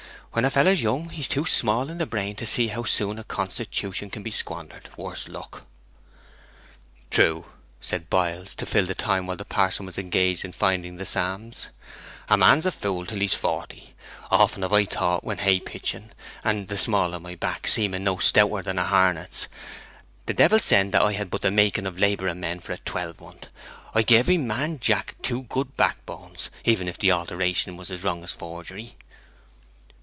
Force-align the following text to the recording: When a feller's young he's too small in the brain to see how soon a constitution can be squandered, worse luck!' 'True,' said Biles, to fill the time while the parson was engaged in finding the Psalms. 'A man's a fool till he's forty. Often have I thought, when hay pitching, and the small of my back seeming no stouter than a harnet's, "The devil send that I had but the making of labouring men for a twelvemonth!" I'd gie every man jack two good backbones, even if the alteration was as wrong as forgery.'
When 0.33 0.45
a 0.45 0.49
feller's 0.49 0.81
young 0.81 1.09
he's 1.09 1.27
too 1.27 1.45
small 1.45 1.89
in 1.89 1.97
the 1.97 2.05
brain 2.05 2.37
to 2.37 2.45
see 2.47 2.67
how 2.69 2.85
soon 2.85 3.19
a 3.19 3.23
constitution 3.25 4.09
can 4.09 4.23
be 4.23 4.31
squandered, 4.31 4.89
worse 4.95 5.27
luck!' 5.27 5.67
'True,' 7.09 7.47
said 7.81 8.09
Biles, 8.09 8.55
to 8.55 8.65
fill 8.65 8.85
the 8.85 8.95
time 8.95 9.27
while 9.27 9.35
the 9.35 9.43
parson 9.43 9.85
was 9.85 9.97
engaged 9.97 10.45
in 10.45 10.53
finding 10.53 10.95
the 10.95 11.03
Psalms. 11.03 11.67
'A 12.29 12.37
man's 12.37 12.65
a 12.65 12.71
fool 12.71 13.05
till 13.05 13.19
he's 13.19 13.33
forty. 13.33 13.93
Often 14.29 14.61
have 14.61 14.71
I 14.71 14.85
thought, 14.85 15.25
when 15.25 15.39
hay 15.39 15.59
pitching, 15.59 16.11
and 16.45 16.69
the 16.69 16.77
small 16.77 17.13
of 17.13 17.21
my 17.21 17.35
back 17.35 17.67
seeming 17.67 18.05
no 18.05 18.15
stouter 18.17 18.61
than 18.63 18.79
a 18.79 18.85
harnet's, 18.85 19.49
"The 20.27 20.33
devil 20.33 20.59
send 20.59 20.93
that 20.93 21.01
I 21.01 21.11
had 21.11 21.29
but 21.29 21.41
the 21.41 21.51
making 21.51 21.85
of 21.85 21.99
labouring 21.99 22.39
men 22.39 22.61
for 22.61 22.71
a 22.71 22.77
twelvemonth!" 22.77 23.47
I'd 23.93 24.07
gie 24.07 24.15
every 24.19 24.37
man 24.37 24.79
jack 24.79 25.15
two 25.23 25.41
good 25.43 25.75
backbones, 25.75 26.49
even 26.63 26.87
if 26.87 26.97
the 26.97 27.11
alteration 27.11 27.75
was 27.75 27.91
as 27.91 28.05
wrong 28.05 28.23
as 28.23 28.31
forgery.' 28.31 28.95